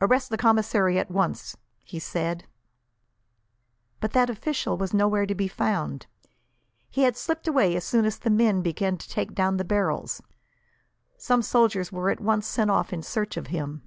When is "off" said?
12.70-12.92